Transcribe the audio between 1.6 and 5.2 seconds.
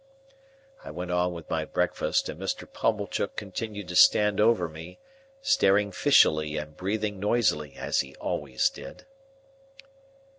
breakfast, and Mr. Pumblechook continued to stand over me,